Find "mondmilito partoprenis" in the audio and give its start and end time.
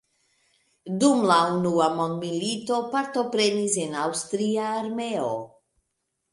1.99-3.79